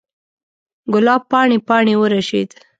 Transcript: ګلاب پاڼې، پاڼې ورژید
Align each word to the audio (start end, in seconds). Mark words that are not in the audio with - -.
ګلاب 0.93 1.21
پاڼې، 1.31 1.57
پاڼې 1.67 1.93
ورژید 2.01 2.49